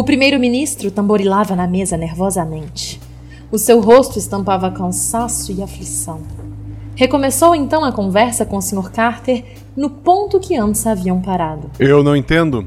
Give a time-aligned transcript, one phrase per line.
[0.00, 2.98] O primeiro-ministro tamborilava na mesa nervosamente.
[3.52, 6.22] O seu rosto estampava cansaço e aflição.
[6.96, 8.90] Recomeçou então a conversa com o Sr.
[8.90, 9.44] Carter
[9.76, 11.70] no ponto que antes haviam parado.
[11.78, 12.66] Eu não entendo.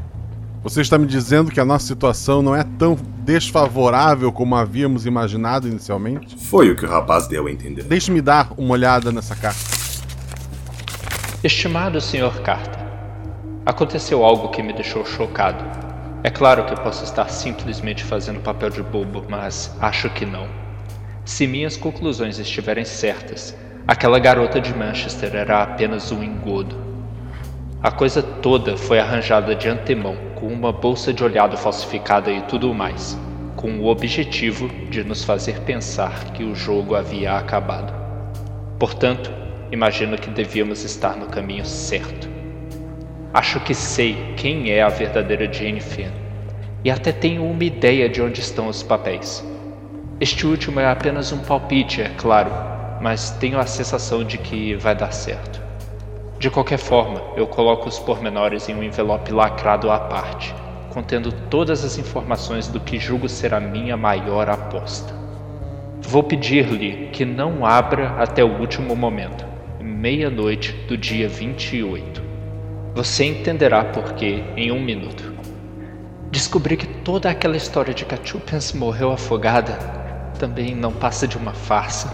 [0.61, 2.95] Você está me dizendo que a nossa situação não é tão
[3.25, 6.37] desfavorável como havíamos imaginado inicialmente?
[6.37, 7.81] Foi o que o rapaz deu a entender.
[7.81, 9.59] Deixe-me dar uma olhada nessa carta.
[11.43, 12.43] Estimado Sr.
[12.43, 12.85] Carter,
[13.65, 15.82] aconteceu algo que me deixou chocado.
[16.25, 20.47] É claro que eu posso estar simplesmente fazendo papel de bobo, mas acho que não.
[21.25, 23.53] Se minhas conclusões estiverem certas,
[23.85, 26.77] aquela garota de Manchester era apenas um engodo.
[27.81, 32.73] A coisa toda foi arranjada de antemão, com uma bolsa de olhado falsificada e tudo
[32.73, 33.17] mais,
[33.57, 37.93] com o objetivo de nos fazer pensar que o jogo havia acabado.
[38.79, 39.29] Portanto,
[39.73, 42.29] imagino que devíamos estar no caminho certo.
[43.33, 46.22] Acho que sei quem é a verdadeira Jane Finn,
[46.83, 49.45] e até tenho uma ideia de onde estão os papéis.
[50.19, 52.51] Este último é apenas um palpite, é claro,
[53.01, 55.61] mas tenho a sensação de que vai dar certo.
[56.39, 60.53] De qualquer forma, eu coloco os pormenores em um envelope lacrado à parte,
[60.89, 65.13] contendo todas as informações do que julgo ser a minha maior aposta.
[66.01, 69.45] Vou pedir-lhe que não abra até o último momento,
[69.79, 72.21] meia-noite do dia 28.
[72.93, 75.33] Você entenderá por quê em um minuto.
[76.33, 78.17] Descobri que toda aquela história de que a
[78.75, 79.77] morreu afogada
[80.39, 82.11] também não passa de uma farsa.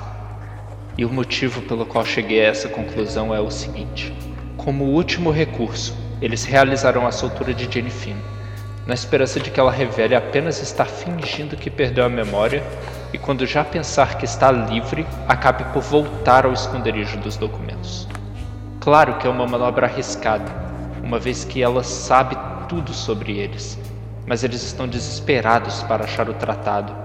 [0.97, 4.13] E o motivo pelo qual cheguei a essa conclusão é o seguinte:
[4.57, 8.17] como último recurso, eles realizarão a soltura de Finn,
[8.85, 12.61] na esperança de que ela revele apenas estar fingindo que perdeu a memória
[13.13, 18.05] e, quando já pensar que está livre, acabe por voltar ao esconderijo dos documentos.
[18.81, 20.51] Claro que é uma manobra arriscada,
[21.01, 23.79] uma vez que ela sabe tudo sobre eles,
[24.29, 26.95] mas eles estão desesperados para achar o tratado,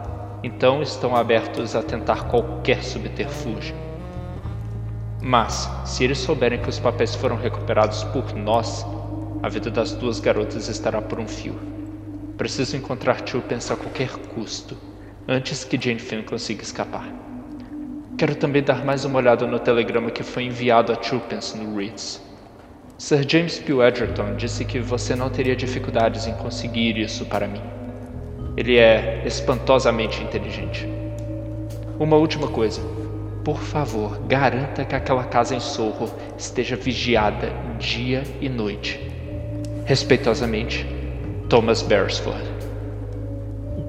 [0.42, 3.74] então estão abertos a tentar qualquer subterfúgio.
[5.22, 8.84] Mas, se eles souberem que os papéis foram recuperados por nós,
[9.42, 11.58] a vida das duas garotas estará por um fio.
[12.36, 14.76] Preciso encontrar Chupens a qualquer custo,
[15.26, 17.08] antes que Jane Finn consiga escapar.
[18.18, 22.20] Quero também dar mais uma olhada no telegrama que foi enviado a Chupens no Ritz.
[22.96, 27.60] Sir James Pugh Edgerton disse que você não teria dificuldades em conseguir isso para mim.
[28.56, 30.88] Ele é espantosamente inteligente.
[31.98, 32.80] Uma última coisa.
[33.42, 39.00] Por favor, garanta que aquela casa em Sorro esteja vigiada dia e noite.
[39.84, 40.86] Respeitosamente,
[41.48, 42.54] Thomas Beresford.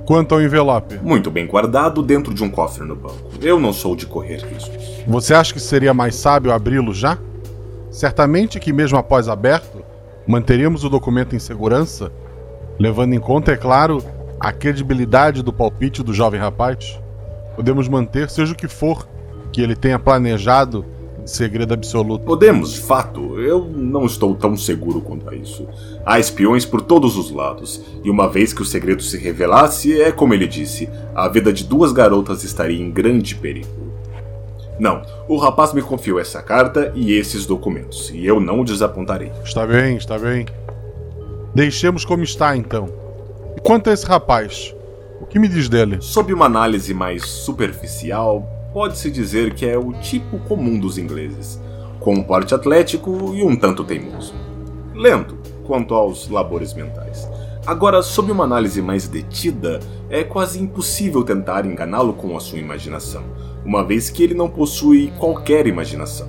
[0.06, 1.00] Quanto ao envelope?
[1.02, 3.30] Muito bem guardado dentro de um cofre no banco.
[3.40, 4.90] Eu não sou de correr riscos.
[5.08, 7.20] Você acha que seria mais sábio abri-lo já?
[7.96, 9.82] Certamente que, mesmo após aberto,
[10.28, 12.12] manteríamos o documento em segurança,
[12.78, 14.04] levando em conta, é claro,
[14.38, 17.00] a credibilidade do palpite do jovem rapaz.
[17.56, 19.08] Podemos manter, seja o que for,
[19.50, 20.84] que ele tenha planejado
[21.26, 22.26] segredo absoluto.
[22.26, 23.40] Podemos, de fato.
[23.40, 25.66] Eu não estou tão seguro quanto a isso.
[26.06, 30.12] Há espiões por todos os lados, e uma vez que o segredo se revelasse, é
[30.12, 33.85] como ele disse: a vida de duas garotas estaria em grande perigo.
[34.78, 39.32] Não, o rapaz me confiou essa carta e esses documentos, e eu não o desapontarei.
[39.44, 40.46] Está bem, está bem.
[41.54, 42.90] Deixemos como está então.
[43.56, 44.76] E quanto a esse rapaz?
[45.22, 45.98] O que me diz dele?
[46.02, 51.62] Sob uma análise mais superficial, pode-se dizer que é o tipo comum dos ingleses,
[52.02, 54.36] com um porte atlético e um tanto teimoso.
[54.94, 57.30] Lento quanto aos labores mentais.
[57.66, 63.24] Agora, sob uma análise mais detida, é quase impossível tentar enganá-lo com a sua imaginação,
[63.66, 66.28] uma vez que ele não possui qualquer imaginação.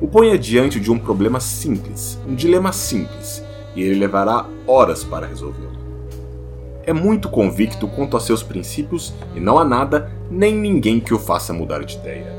[0.00, 3.42] O ponha diante de um problema simples, um dilema simples,
[3.74, 5.76] e ele levará horas para resolvê-lo.
[6.84, 11.18] É muito convicto quanto a seus princípios e não há nada nem ninguém que o
[11.18, 12.32] faça mudar de ideia.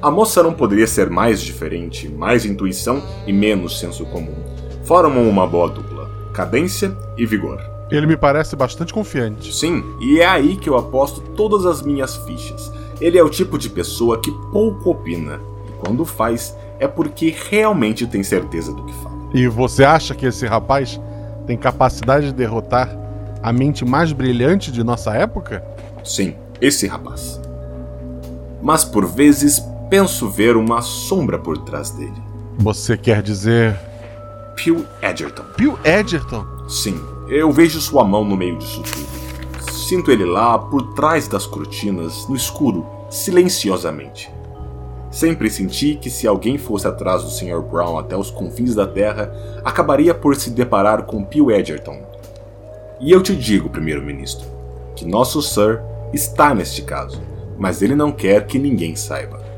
[0.00, 4.36] A moça não poderia ser mais diferente, mais intuição e menos senso comum.
[4.84, 7.79] Formam uma boa dupla, cadência e vigor.
[7.90, 9.52] Ele me parece bastante confiante.
[9.54, 12.72] Sim, e é aí que eu aposto todas as minhas fichas.
[13.00, 18.06] Ele é o tipo de pessoa que pouco opina, e quando faz, é porque realmente
[18.06, 19.16] tem certeza do que fala.
[19.34, 21.00] E você acha que esse rapaz
[21.46, 22.96] tem capacidade de derrotar
[23.42, 25.64] a mente mais brilhante de nossa época?
[26.04, 27.40] Sim, esse rapaz.
[28.62, 32.22] Mas por vezes penso ver uma sombra por trás dele.
[32.58, 33.78] Você quer dizer.
[34.56, 35.44] Phil Edgerton.
[35.56, 36.44] Phil Edgerton?
[36.68, 39.72] Sim, eu vejo sua mão no meio disso tudo.
[39.72, 44.30] Sinto ele lá, por trás das cortinas, no escuro, silenciosamente.
[45.12, 47.62] Sempre senti que se alguém fosse atrás do Sr.
[47.62, 49.32] Brown até os confins da Terra,
[49.64, 52.02] acabaria por se deparar com Phil Edgerton.
[53.00, 54.46] E eu te digo, primeiro-ministro,
[54.96, 55.80] que nosso Sir
[56.12, 57.20] está neste caso,
[57.56, 59.49] mas ele não quer que ninguém saiba.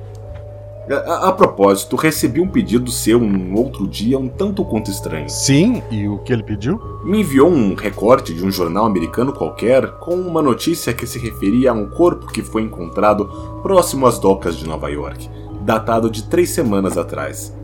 [0.92, 5.28] A, a, propósito, recebi um pedido seu um outro dia um tanto quanto estranho.
[5.28, 6.78] Sim, e o que ele pediu?
[7.02, 11.70] Me enviou um recorte de um jornal americano qualquer com uma notícia que se referia
[11.70, 13.26] a um corpo que foi encontrado
[13.62, 15.30] próximo às docas de Nova York,
[15.62, 17.56] datado de três semanas atrás.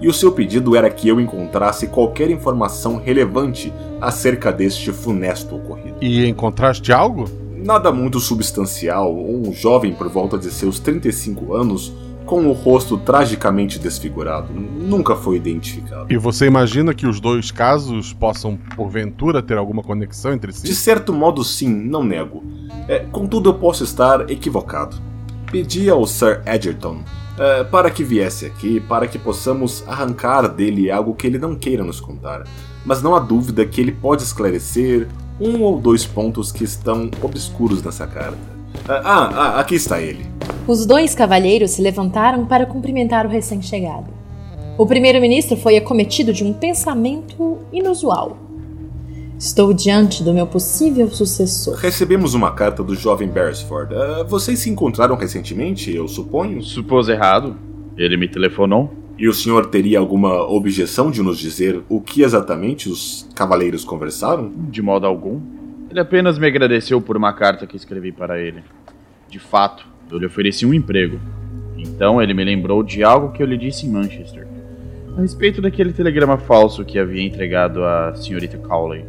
[0.00, 5.98] E o seu pedido era que eu encontrasse qualquer informação relevante acerca deste funesto ocorrido.
[6.00, 7.28] E encontraste algo?
[7.54, 9.14] Nada muito substancial.
[9.14, 11.92] Um jovem por volta de seus 35 anos
[12.30, 14.52] com o rosto tragicamente desfigurado.
[14.54, 16.06] Nunca foi identificado.
[16.08, 20.62] E você imagina que os dois casos possam, porventura, ter alguma conexão entre si?
[20.62, 22.44] De certo modo, sim, não nego.
[22.86, 24.96] É, contudo, eu posso estar equivocado.
[25.50, 27.02] Pedi ao Sir Edgerton
[27.36, 31.82] é, para que viesse aqui, para que possamos arrancar dele algo que ele não queira
[31.82, 32.44] nos contar.
[32.86, 35.08] Mas não há dúvida que ele pode esclarecer
[35.40, 38.59] um ou dois pontos que estão obscuros nessa carta.
[38.88, 40.26] Ah, ah, aqui está ele.
[40.66, 44.06] Os dois cavalheiros se levantaram para cumprimentar o recém-chegado.
[44.78, 48.38] O primeiro-ministro foi acometido de um pensamento inusual.
[49.38, 51.74] Estou diante do meu possível sucessor.
[51.76, 53.94] Recebemos uma carta do jovem Beresford.
[53.94, 56.62] Uh, vocês se encontraram recentemente, eu suponho?
[56.62, 57.56] Supôs errado.
[57.96, 58.92] Ele me telefonou.
[59.18, 64.50] E o senhor teria alguma objeção de nos dizer o que exatamente os cavaleiros conversaram?
[64.70, 65.40] De modo algum.
[65.90, 68.62] Ele apenas me agradeceu por uma carta que escrevi para ele.
[69.28, 71.18] De fato, eu lhe ofereci um emprego.
[71.76, 74.46] Então ele me lembrou de algo que eu lhe disse em Manchester,
[75.16, 79.04] a respeito daquele telegrama falso que havia entregado à senhorita Cowley.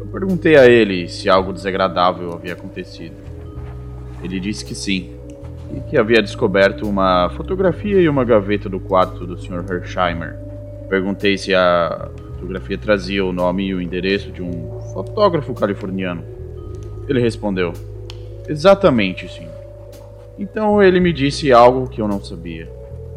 [0.00, 3.14] Eu perguntei a ele se algo desagradável havia acontecido.
[4.22, 5.14] Ele disse que sim,
[5.76, 9.64] e que havia descoberto uma fotografia e uma gaveta do quarto do Sr.
[9.70, 10.36] Hersheimer.
[10.88, 16.22] Perguntei se a fotografia trazia o nome e o endereço de um fotógrafo californiano.
[17.08, 17.72] Ele respondeu:
[18.48, 19.46] Exatamente, sim.
[20.38, 22.70] Então ele me disse algo que eu não sabia.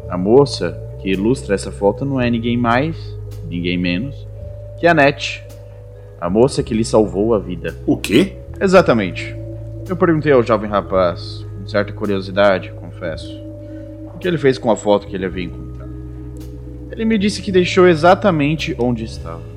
[0.08, 2.96] A moça que ilustra essa foto não é ninguém mais,
[3.48, 4.26] ninguém menos,
[4.78, 5.44] que a Net,
[6.20, 7.74] a moça que lhe salvou a vida.
[7.86, 8.36] O quê?
[8.60, 9.36] Exatamente.
[9.88, 13.40] Eu perguntei ao jovem rapaz, com certa curiosidade, confesso,
[14.14, 15.90] o que ele fez com a foto que ele havia encontrado.
[16.90, 19.55] Ele me disse que deixou exatamente onde estava.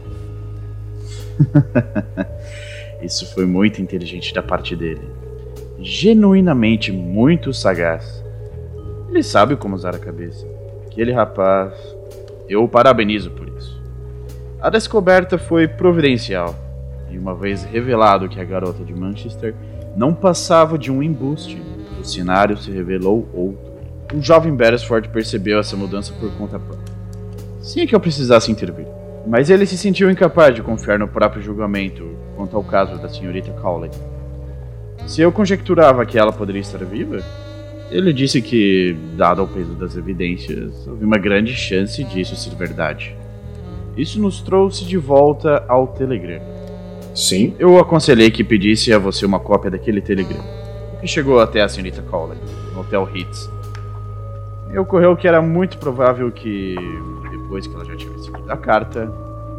[3.02, 5.02] Isso foi muito inteligente da parte dele.
[5.80, 8.24] Genuinamente muito sagaz.
[9.10, 10.46] Ele sabe como usar a cabeça.
[10.86, 11.74] Aquele rapaz.
[12.48, 13.80] Eu o parabenizo por isso.
[14.60, 16.54] A descoberta foi providencial.
[17.10, 19.56] E uma vez revelado que a garota de Manchester
[19.96, 21.62] não passava de um embuste,
[22.00, 23.70] o cenário se revelou outro.
[24.14, 26.96] O jovem Beresford percebeu essa mudança por conta própria.
[27.62, 28.88] Sim que eu precisasse intervir.
[29.30, 32.04] Mas ele se sentiu incapaz de confiar no próprio julgamento
[32.36, 33.92] quanto ao caso da senhorita Cowley.
[35.06, 37.24] Se eu conjecturava que ela poderia estar viva,
[37.92, 43.16] ele disse que, dado o peso das evidências, havia uma grande chance disso ser verdade.
[43.96, 46.46] Isso nos trouxe de volta ao telegrama.
[47.14, 47.54] Sim.
[47.60, 50.44] Eu aconselhei que pedisse a você uma cópia daquele telegrama,
[51.02, 52.38] que chegou até a senhorita Cowley,
[52.74, 53.48] no Hotel Hitz.
[54.72, 56.76] Me ocorreu que era muito provável que
[57.32, 58.18] depois que ela já tinha
[58.48, 59.12] a carta,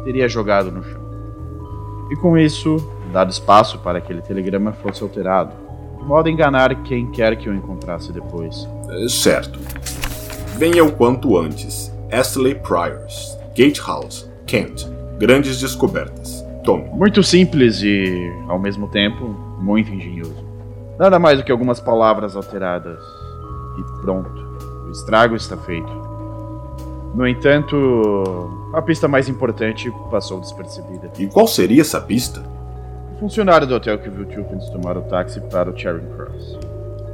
[0.03, 1.01] teria jogado no chão.
[2.11, 2.77] E com isso,
[3.11, 5.53] dado espaço para que aquele telegrama fosse alterado,
[5.97, 8.67] de modo a enganar quem quer que o encontrasse depois.
[8.89, 9.59] É, certo.
[10.57, 11.91] Venha o quanto antes.
[12.11, 14.85] Astley Priors, Gatehouse, Kent.
[15.17, 16.43] Grandes descobertas.
[16.63, 16.89] Tome.
[16.89, 19.25] Muito simples e, ao mesmo tempo,
[19.59, 20.43] muito engenhoso.
[20.99, 22.99] Nada mais do que algumas palavras alteradas.
[23.79, 24.29] E pronto.
[24.87, 26.00] O estrago está feito.
[27.13, 31.11] No entanto, a pista mais importante passou despercebida.
[31.19, 32.41] E qual seria essa pista?
[33.15, 36.59] O funcionário do hotel que viu Tuppence tomar o táxi para o Charing Cross.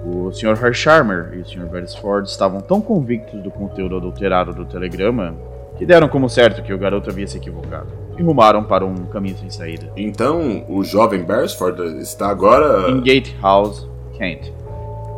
[0.05, 0.57] O Sr.
[0.63, 1.65] Hersharmer e o Sr.
[1.65, 5.35] Beresford estavam tão convictos do conteúdo adulterado do telegrama
[5.77, 7.87] que deram como certo que o garoto havia se equivocado
[8.17, 9.91] e rumaram para um caminho sem saída.
[9.97, 12.89] Então, o jovem Beresford está agora.
[12.89, 13.87] Em Gatehouse,
[14.17, 14.51] Kent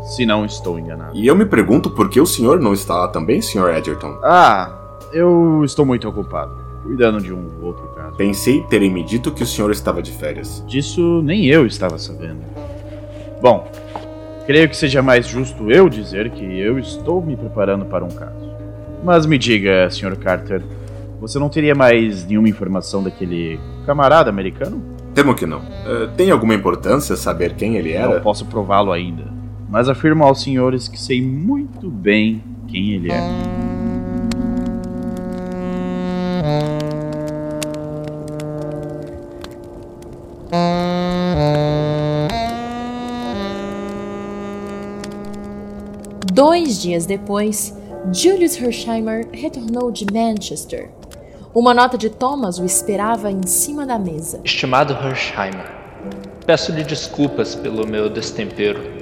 [0.01, 1.15] se não estou enganado.
[1.15, 3.75] E eu me pergunto por que o senhor não está lá também, Sr.
[3.75, 4.19] Edgerton?
[4.23, 4.75] Ah,
[5.11, 6.51] eu estou muito ocupado,
[6.83, 8.15] cuidando de um outro caso.
[8.15, 10.63] Pensei terem me dito que o senhor estava de férias.
[10.67, 12.41] Disso nem eu estava sabendo.
[13.41, 13.69] Bom,
[14.45, 18.49] creio que seja mais justo eu dizer que eu estou me preparando para um caso.
[19.03, 20.17] Mas me diga, Sr.
[20.17, 20.61] Carter,
[21.21, 24.81] você não teria mais nenhuma informação daquele camarada americano?
[25.13, 25.59] Temo que não.
[25.59, 28.15] Uh, tem alguma importância saber quem ele era?
[28.15, 29.38] Não posso prová-lo ainda
[29.69, 33.19] mas afirmo aos senhores que sei muito bem quem ele é.
[46.33, 47.77] Dois dias depois,
[48.13, 50.89] Julius Hersheimer retornou de Manchester.
[51.53, 54.39] Uma nota de Thomas o esperava em cima da mesa.
[54.43, 55.65] Estimado Hersheimer,
[56.45, 58.98] peço-lhe desculpas pelo meu destempero.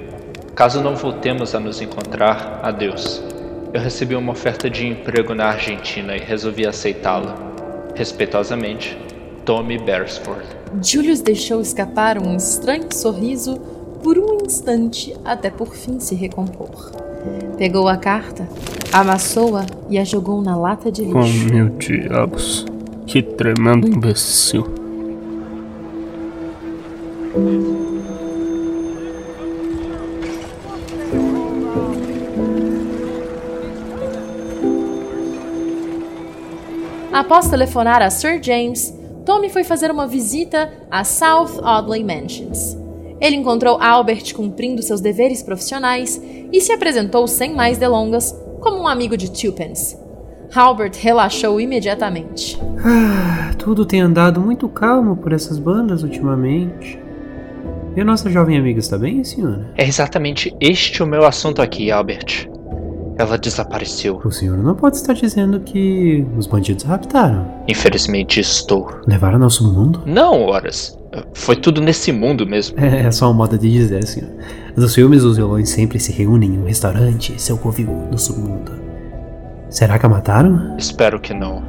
[0.58, 3.22] Caso não voltemos a nos encontrar, adeus.
[3.72, 7.36] Eu recebi uma oferta de emprego na Argentina e resolvi aceitá-la.
[7.94, 8.98] Respeitosamente,
[9.44, 10.44] Tommy Beresford.
[10.82, 13.60] Julius deixou escapar um estranho sorriso
[14.02, 16.90] por um instante até por fim se recompor.
[17.56, 18.48] Pegou a carta,
[18.92, 21.18] amassou-a e a jogou na lata de lixo.
[21.18, 22.66] Oh, meu diabos.
[23.06, 24.66] Que tremendo imbecil.
[37.12, 42.76] Após telefonar a Sir James, Tommy foi fazer uma visita a South Audley Mansions.
[43.20, 46.20] Ele encontrou Albert cumprindo seus deveres profissionais
[46.52, 49.96] e se apresentou sem mais delongas como um amigo de Twopence.
[50.54, 52.58] Albert relaxou imediatamente.
[52.84, 56.98] Ah, tudo tem andado muito calmo por essas bandas ultimamente.
[57.96, 59.72] E a nossa jovem amiga está bem, senhora?
[59.76, 62.48] É exatamente este o meu assunto aqui, Albert.
[63.18, 64.20] Ela desapareceu.
[64.24, 67.52] O senhor não pode estar dizendo que os bandidos a raptaram.
[67.66, 68.88] Infelizmente estou.
[69.06, 70.02] Levaram ao submundo?
[70.06, 70.96] Não, horas.
[71.34, 72.78] Foi tudo nesse mundo mesmo.
[72.78, 74.30] É, é só uma moda de dizer, senhor.
[74.76, 78.70] Nos filmes, os vilões sempre se reúnem em um restaurante, seu covil, no submundo.
[79.68, 80.76] Será que a mataram?
[80.78, 81.62] Espero que não.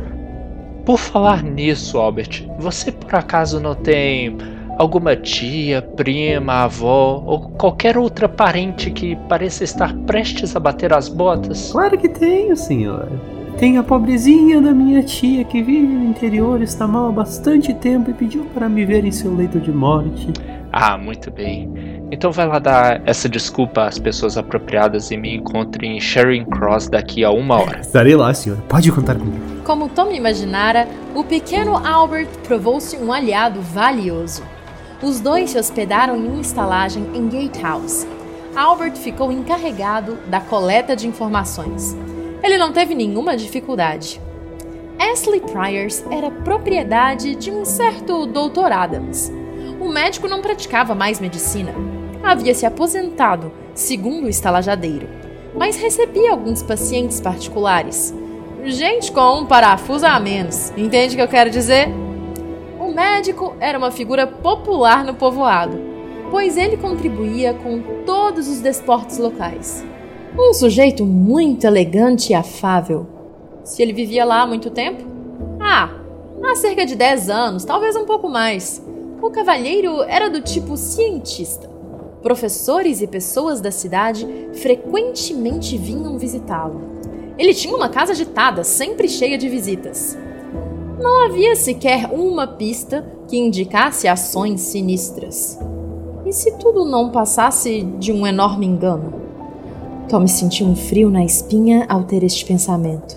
[0.86, 4.38] Por falar nisso, Albert, você por acaso não tem
[4.80, 11.10] alguma tia, prima, avó ou qualquer outra parente que pareça estar prestes a bater as
[11.10, 11.74] botas?
[11.74, 13.10] Claro que tenho, senhor.
[13.58, 18.10] Tem a pobrezinha da minha tia que vive no interior, está mal há bastante tempo
[18.10, 20.32] e pediu para me ver em seu leito de morte.
[20.72, 21.70] Ah, muito bem.
[22.10, 26.88] Então vai lá dar essa desculpa às pessoas apropriadas e me encontre em Charing Cross
[26.88, 27.82] daqui a uma hora.
[27.82, 28.58] Estarei lá, senhor.
[28.70, 29.44] Pode contar comigo.
[29.66, 34.42] Como Tom imaginara, o pequeno Albert provou-se um aliado valioso.
[35.02, 38.06] Os dois se hospedaram em uma estalagem em Gatehouse.
[38.54, 41.96] Albert ficou encarregado da coleta de informações.
[42.44, 44.20] Ele não teve nenhuma dificuldade.
[45.00, 48.74] Ashley Priors era propriedade de um certo Dr.
[48.74, 49.32] Adams.
[49.80, 51.74] O médico não praticava mais medicina.
[52.22, 55.08] Havia se aposentado, segundo o estalajadeiro,
[55.56, 58.14] mas recebia alguns pacientes particulares.
[58.66, 61.88] Gente com um parafuso a menos, entende o que eu quero dizer?
[63.00, 65.80] Médico era uma figura popular no povoado,
[66.30, 69.86] pois ele contribuía com todos os desportos locais.
[70.38, 73.08] Um sujeito muito elegante e afável.
[73.64, 75.02] Se ele vivia lá há muito tempo?
[75.62, 75.92] Ah,
[76.44, 78.86] há cerca de 10 anos, talvez um pouco mais.
[79.22, 81.70] O cavalheiro era do tipo cientista.
[82.22, 86.82] Professores e pessoas da cidade frequentemente vinham visitá-lo.
[87.38, 90.18] Ele tinha uma casa agitada, sempre cheia de visitas.
[91.00, 95.58] Não havia sequer uma pista que indicasse ações sinistras.
[96.26, 99.14] E se tudo não passasse de um enorme engano?
[100.10, 103.16] Tom sentiu um frio na espinha ao ter este pensamento.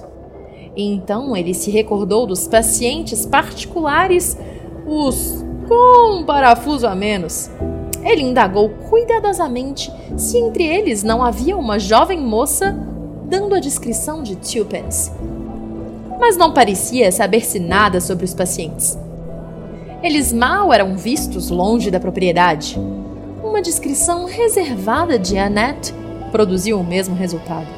[0.76, 4.38] Então ele se recordou dos pacientes particulares,
[4.86, 7.50] os com um parafuso a menos.
[8.04, 12.76] Ele indagou cuidadosamente se entre eles não havia uma jovem moça
[13.28, 15.10] dando a descrição de Twopence.
[16.19, 18.99] Mas não parecia saber-se nada sobre os pacientes.
[20.02, 22.78] Eles mal eram vistos longe da propriedade.
[23.42, 25.95] Uma descrição reservada de Annette
[26.31, 27.69] produziu o mesmo resultado.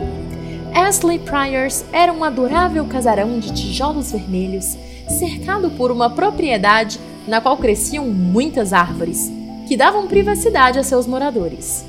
[0.75, 4.77] Ashley Priors era um adorável casarão de tijolos vermelhos,
[5.09, 9.31] cercado por uma propriedade na qual cresciam muitas árvores,
[9.69, 11.85] que davam privacidade a seus moradores.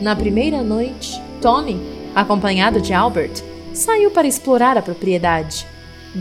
[0.00, 1.80] Na primeira noite, Tommy,
[2.14, 5.66] acompanhado de Albert, saiu para explorar a propriedade.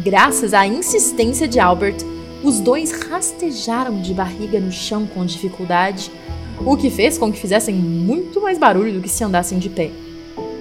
[0.03, 1.95] Graças à insistência de Albert,
[2.43, 6.11] os dois rastejaram de barriga no chão com dificuldade,
[6.65, 9.91] o que fez com que fizessem muito mais barulho do que se andassem de pé.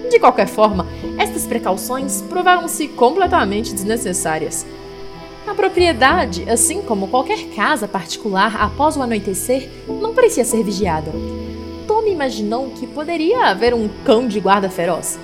[0.09, 0.87] De qualquer forma,
[1.19, 4.64] estas precauções provaram-se completamente desnecessárias.
[5.49, 11.11] A propriedade, assim como qualquer casa particular após o anoitecer, não parecia ser vigiada.
[11.88, 15.19] Tommy imaginou que poderia haver um cão de guarda feroz.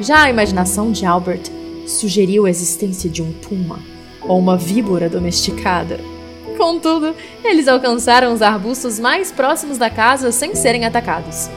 [0.00, 3.78] Já a imaginação de Albert sugeriu a existência de um puma
[4.22, 5.98] ou uma víbora domesticada.
[6.56, 11.48] Contudo, eles alcançaram os arbustos mais próximos da casa sem serem atacados.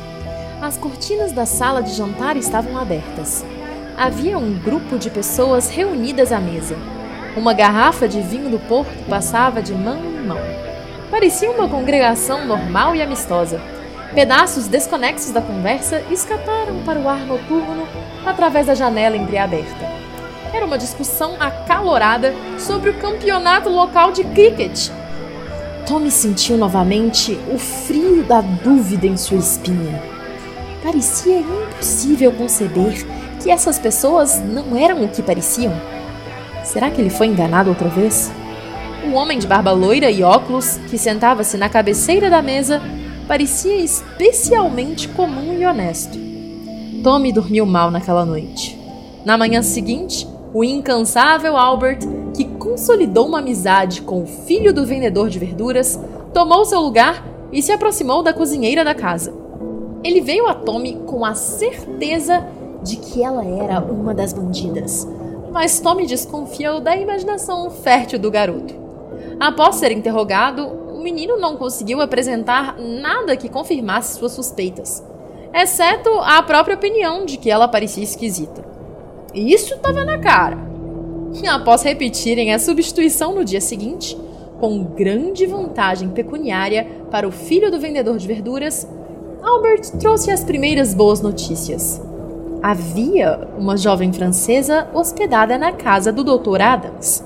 [0.62, 3.44] As cortinas da sala de jantar estavam abertas.
[3.98, 6.78] Havia um grupo de pessoas reunidas à mesa.
[7.36, 10.40] Uma garrafa de vinho do porto passava de mão em mão.
[11.12, 13.62] Parecia uma congregação normal e amistosa.
[14.16, 17.88] Pedaços desconexos da conversa escaparam para o ar noturno
[18.26, 19.93] através da janela entreaberta.
[20.54, 24.90] Era uma discussão acalorada sobre o campeonato local de cricket.
[25.88, 30.02] Tommy sentiu novamente o frio da dúvida em sua espinha.
[30.84, 33.06] Parecia impossível conceber
[33.42, 35.74] que essas pessoas não eram o que pareciam.
[36.64, 38.32] Será que ele foi enganado outra vez?
[39.04, 42.82] Um homem de barba loira e óculos, que sentava-se na cabeceira da mesa,
[43.28, 46.18] parecia especialmente comum e honesto.
[47.04, 48.80] Tommy dormiu mal naquela noite.
[49.26, 52.00] Na manhã seguinte, o incansável Albert,
[52.36, 56.00] que consolidou uma amizade com o filho do vendedor de verduras,
[56.32, 59.34] tomou seu lugar e se aproximou da cozinheira da casa.
[60.04, 62.46] Ele veio a Tommy com a certeza
[62.84, 65.08] de que ela era uma das bandidas,
[65.52, 68.76] mas Tommy desconfiou da imaginação fértil do garoto.
[69.40, 75.04] Após ser interrogado, o menino não conseguiu apresentar nada que confirmasse suas suspeitas,
[75.54, 78.73] exceto a própria opinião de que ela parecia esquisita.
[79.34, 80.58] Isso estava na cara.
[81.50, 84.18] Após repetirem a substituição no dia seguinte,
[84.60, 88.88] com grande vantagem pecuniária para o filho do vendedor de verduras,
[89.42, 92.02] Albert trouxe as primeiras boas notícias.
[92.62, 96.62] Havia uma jovem francesa hospedada na casa do Dr.
[96.62, 97.24] Adams.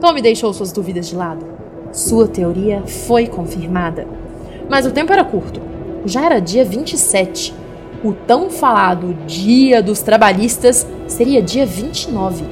[0.00, 1.46] Tommy deixou suas dúvidas de lado.
[1.92, 4.06] Sua teoria foi confirmada.
[4.68, 5.60] Mas o tempo era curto.
[6.04, 7.54] Já era dia 27.
[8.02, 12.44] O tão falado Dia dos Trabalhistas seria dia 29.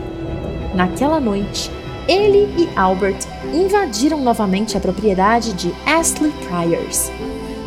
[0.74, 1.70] Naquela noite,
[2.08, 3.18] ele e Albert
[3.54, 7.12] invadiram novamente a propriedade de Ashley Cryers.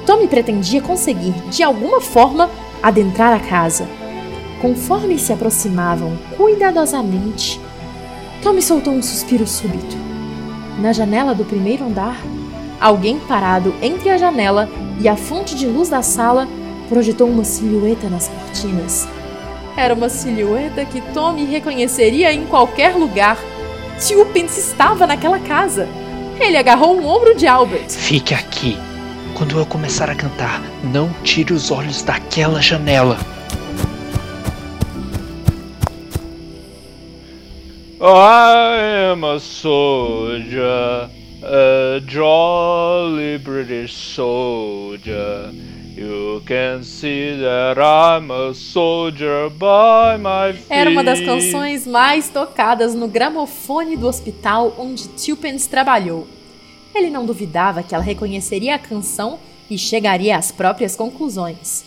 [0.05, 2.49] Tommy pretendia conseguir, de alguma forma,
[2.83, 3.87] adentrar a casa.
[4.61, 7.61] Conforme se aproximavam cuidadosamente,
[8.43, 9.95] Tommy soltou um suspiro súbito.
[10.81, 12.21] Na janela do primeiro andar,
[12.79, 14.67] alguém parado entre a janela
[14.99, 16.45] e a fonte de luz da sala
[16.89, 19.07] projetou uma silhueta nas cortinas.
[19.77, 23.37] Era uma silhueta que Tommy reconheceria em qualquer lugar.
[24.05, 25.87] Tio Pence estava naquela casa.
[26.39, 27.89] Ele agarrou o ombro de Albert.
[27.89, 28.77] Fique aqui.
[29.35, 33.17] Quando eu começar a cantar, não tire os olhos daquela janela.
[38.01, 41.09] I am a soldier,
[41.43, 45.51] a jolly British soldier.
[45.99, 50.67] You can see that I'm a soldier by my feet.
[50.69, 56.25] Era uma das canções mais tocadas no gramofone do hospital onde Tulpens trabalhou.
[56.95, 61.83] Ele não duvidava que ela reconheceria a canção e chegaria às próprias conclusões.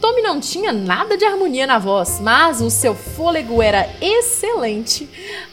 [0.00, 5.08] Tommy não tinha nada de harmonia na voz, mas o seu fôlego era excelente.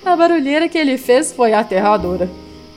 [0.06, 2.30] A barulheira que ele fez foi aterradora.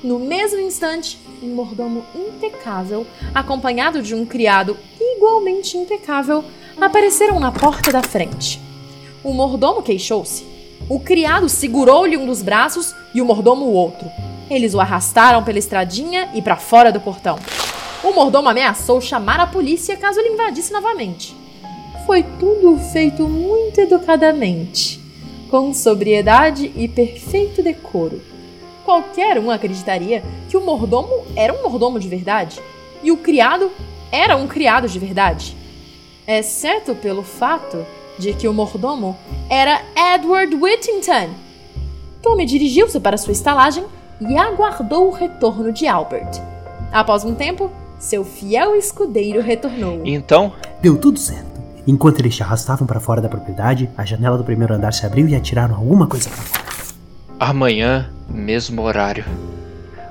[0.03, 6.45] No mesmo instante, um mordomo impecável, acompanhado de um criado igualmente impecável,
[6.81, 8.61] apareceram na porta da frente.
[9.23, 10.45] O mordomo queixou-se.
[10.89, 14.09] O criado segurou-lhe um dos braços e o mordomo o outro.
[14.49, 17.39] Eles o arrastaram pela estradinha e para fora do portão.
[18.03, 21.37] O mordomo ameaçou chamar a polícia caso ele invadisse novamente.
[22.07, 25.01] Foi tudo feito muito educadamente,
[25.51, 28.23] com sobriedade e perfeito decoro.
[28.89, 32.59] Qualquer um acreditaria que o mordomo era um mordomo de verdade
[33.03, 33.71] e o criado
[34.11, 35.55] era um criado de verdade.
[36.27, 37.85] Exceto pelo fato
[38.19, 39.15] de que o mordomo
[39.51, 39.83] era
[40.15, 41.29] Edward Whittington.
[42.23, 43.85] Tommy dirigiu-se para sua estalagem
[44.23, 46.41] e aguardou o retorno de Albert.
[46.91, 50.01] Após um tempo, seu fiel escudeiro retornou.
[50.07, 51.61] Então, Deu tudo certo.
[51.87, 55.29] Enquanto eles te arrastavam para fora da propriedade, a janela do primeiro andar se abriu
[55.29, 56.68] e atiraram alguma coisa para fora.
[57.39, 59.25] Amanhã, mesmo horário.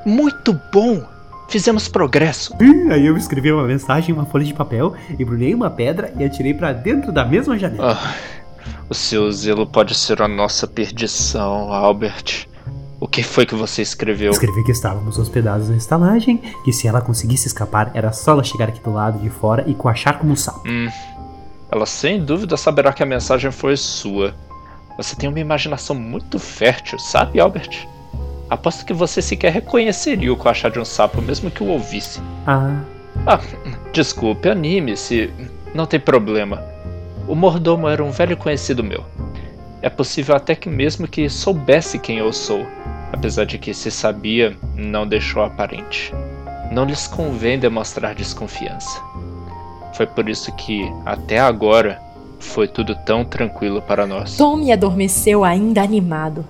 [0.06, 1.04] Muito bom!
[1.50, 2.54] Fizemos progresso.
[2.60, 6.24] E aí eu escrevi uma mensagem em uma folha de papel, embrulhei uma pedra e
[6.24, 7.98] atirei para dentro da mesma janela.
[7.98, 8.16] Ah,
[8.90, 12.48] o seu zelo pode ser a nossa perdição, Albert.
[13.00, 14.32] O que foi que você escreveu?
[14.32, 18.70] Escrevi que estávamos hospedados na estalagem, que se ela conseguisse escapar era só ela chegar
[18.70, 20.68] aqui do lado de fora e coachar como um sapo.
[20.68, 20.90] Hum,
[21.72, 24.34] ela sem dúvida saberá que a mensagem foi sua.
[24.98, 27.88] Você tem uma imaginação muito fértil, sabe, Albert?
[28.50, 32.20] Aposto que você sequer reconheceria o coachar de um sapo, mesmo que o ouvisse.
[32.46, 32.82] Ah,
[33.26, 33.40] Ah,
[33.92, 35.30] desculpe, anime-se.
[35.74, 36.64] Não tem problema.
[37.28, 39.04] O mordomo era um velho conhecido meu.
[39.82, 42.66] É possível até que mesmo que soubesse quem eu sou,
[43.12, 46.14] apesar de que se sabia, não deixou aparente.
[46.72, 49.02] Não lhes convém demonstrar desconfiança.
[49.94, 52.00] Foi por isso que, até agora,
[52.40, 54.38] foi tudo tão tranquilo para nós.
[54.38, 56.46] Tommy adormeceu ainda animado.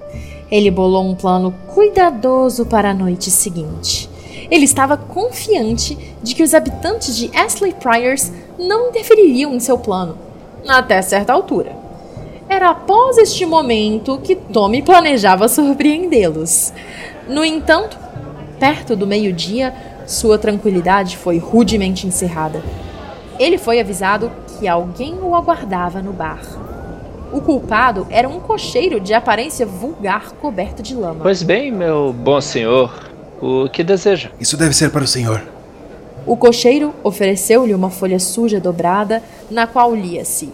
[0.49, 4.09] Ele bolou um plano cuidadoso para a noite seguinte.
[4.49, 10.17] Ele estava confiante de que os habitantes de Ashley Priors não interfeririam em seu plano,
[10.67, 11.75] até certa altura.
[12.47, 16.71] Era após este momento que Tommy planejava surpreendê-los.
[17.27, 17.99] No entanto,
[18.57, 19.73] perto do meio-dia,
[20.07, 22.63] sua tranquilidade foi rudemente encerrada.
[23.37, 26.41] Ele foi avisado que alguém o aguardava no bar.
[27.31, 31.19] O culpado era um cocheiro de aparência vulgar coberto de lama.
[31.21, 34.29] Pois bem, meu bom senhor, o que deseja?
[34.39, 35.43] Isso deve ser para o senhor.
[36.25, 40.51] O cocheiro ofereceu-lhe uma folha suja dobrada, na qual lia-se: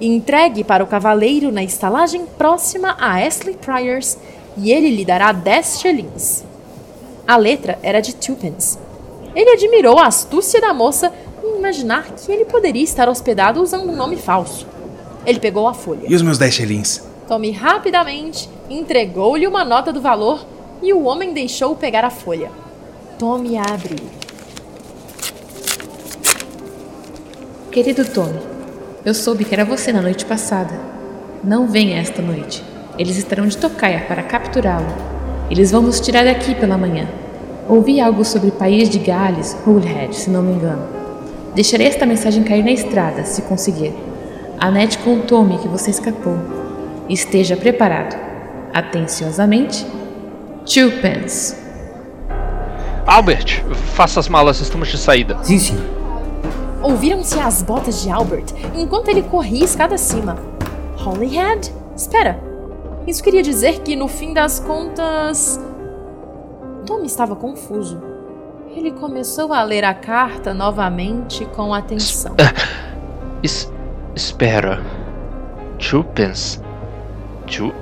[0.00, 4.18] Entregue para o cavaleiro na estalagem próxima a Ashley Priors
[4.56, 6.44] e ele lhe dará 10 shillings.
[7.26, 8.78] A letra era de twopence.
[9.34, 11.12] Ele admirou a astúcia da moça
[11.64, 14.66] imaginar que ele poderia estar hospedado usando um nome falso.
[15.24, 16.06] Ele pegou a folha.
[16.06, 17.08] E os meus 10 shillings?
[17.26, 20.44] Tommy rapidamente entregou-lhe uma nota do valor
[20.82, 22.50] e o homem deixou pegar a folha.
[23.18, 23.96] Tommy abre.
[27.72, 28.38] Querido Tommy,
[29.04, 30.78] eu soube que era você na noite passada.
[31.42, 32.62] Não venha esta noite.
[32.98, 34.86] Eles estarão de tocaia para capturá-lo.
[35.50, 37.08] Eles vão nos tirar daqui pela manhã.
[37.68, 41.03] Ouvi algo sobre o país de Gales, Hullhead, se não me engano.
[41.54, 43.94] Deixarei esta mensagem cair na estrada, se conseguir.
[44.58, 46.36] A Net contou-me que você escapou.
[47.08, 48.16] Esteja preparado.
[48.72, 49.86] Atenciosamente,
[50.66, 51.56] Twopence.
[53.06, 53.62] Albert,
[53.94, 55.38] faça as malas, estamos de saída.
[55.42, 55.78] Sim, sim.
[56.82, 60.36] Ouviram-se as botas de Albert enquanto ele corria escada acima.
[61.04, 61.72] Holyhead?
[61.94, 62.40] Espera.
[63.06, 65.60] Isso queria dizer que, no fim das contas.
[66.86, 68.13] Tom estava confuso.
[68.76, 72.34] Ele começou a ler a carta novamente com atenção.
[73.40, 73.72] Es
[74.16, 74.82] espera.
[75.78, 76.60] Twopence.
[77.46, 77.72] Two...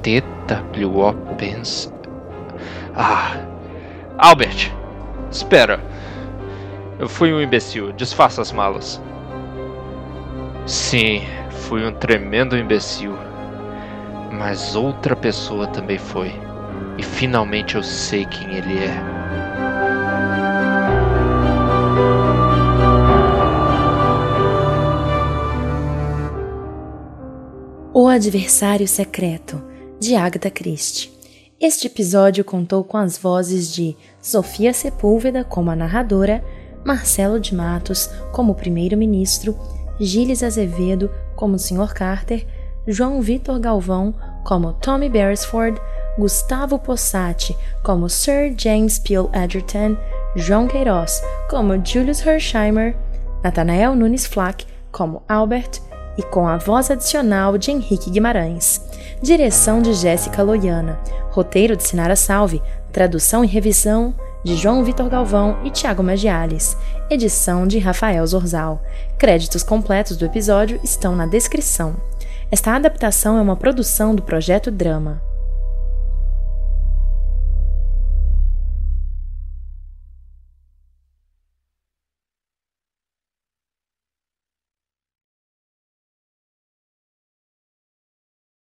[0.00, 1.92] T-W-O-Pence.
[2.94, 3.36] Ah.
[4.16, 4.72] Albert,
[5.30, 5.80] espera.
[6.98, 7.92] Eu fui um imbecil.
[7.92, 9.02] Desfaça as malas.
[10.64, 13.14] Sim, fui um tremendo imbecil.
[14.32, 16.32] Mas outra pessoa também foi.
[16.96, 19.15] E finalmente eu sei quem ele é.
[28.16, 29.62] Adversário Secreto,
[30.00, 31.10] de Agatha Christie.
[31.60, 36.42] Este episódio contou com as vozes de Sofia Sepúlveda como a narradora,
[36.82, 39.54] Marcelo de Matos como primeiro-ministro,
[40.00, 41.92] Gilles Azevedo como Sr.
[41.92, 42.46] Carter,
[42.86, 44.14] João Vitor Galvão
[44.46, 45.78] como Tommy Beresford,
[46.18, 49.94] Gustavo Possati como Sir James Peel Edgerton,
[50.34, 52.96] João Queiroz como Julius Hersheimer,
[53.44, 55.82] Nathanael Nunes Flack como Albert
[56.16, 58.80] e com a voz adicional de Henrique Guimarães.
[59.22, 60.98] Direção de Jéssica Loiana.
[61.30, 62.62] Roteiro de Sinara Salve.
[62.92, 66.76] Tradução e revisão de João Vitor Galvão e Tiago Magiales.
[67.10, 68.80] Edição de Rafael Zorzal.
[69.18, 71.96] Créditos completos do episódio estão na descrição.
[72.50, 75.25] Esta adaptação é uma produção do Projeto Drama.